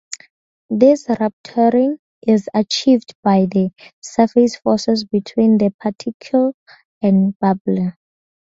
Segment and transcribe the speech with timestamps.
[0.71, 3.69] This rupturing is achieved by the
[4.01, 6.55] surface forces between the particle
[7.03, 7.93] and bubble.